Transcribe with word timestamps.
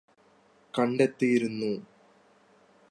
കണ്ടെത്തിയിരുന്നു 0.73 1.71